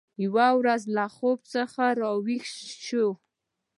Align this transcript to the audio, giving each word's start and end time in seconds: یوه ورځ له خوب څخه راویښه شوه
یوه 0.23 0.47
ورځ 0.59 0.81
له 0.95 1.05
خوب 1.15 1.39
څخه 1.53 1.83
راویښه 2.01 2.57
شوه 2.87 3.13